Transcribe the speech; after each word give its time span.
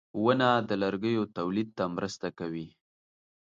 •ونه 0.23 0.49
د 0.69 0.71
لرګیو 0.83 1.23
تولید 1.37 1.69
ته 1.77 1.83
مرسته 1.95 2.27
کوي. 2.39 2.67